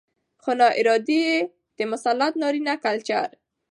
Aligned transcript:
؛خو 0.43 0.51
ناارادي 0.59 1.17
يې 1.27 1.37
د 1.77 1.79
مسلط 1.91 2.33
نارينه 2.41 2.73
کلچر 2.83 3.29